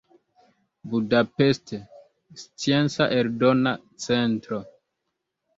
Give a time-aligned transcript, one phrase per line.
[0.93, 1.75] Budapest:
[2.43, 3.77] Scienca Eldona
[4.07, 4.63] Centro.